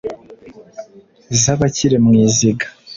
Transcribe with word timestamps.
z’abakiri 1.41 1.97
mu 2.05 2.11
iziga 2.25 2.65